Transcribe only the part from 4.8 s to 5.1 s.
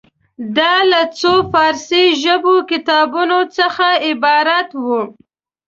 وه.